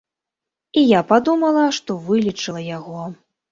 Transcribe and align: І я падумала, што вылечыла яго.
І 0.81 0.83
я 0.83 1.01
падумала, 1.11 1.67
што 1.81 1.99
вылечыла 2.09 2.67
яго. 2.77 3.07